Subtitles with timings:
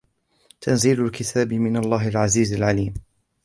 [0.61, 2.93] تَنْزِيلُ الْكِتَابِ مِنَ اللَّهِ الْعَزِيزِ الْعَلِيمِ